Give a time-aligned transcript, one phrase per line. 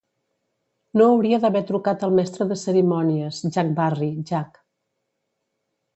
[1.01, 4.59] No hauria d'haver trucat el Mestre de Cerimònies, Jack Barry, Jack.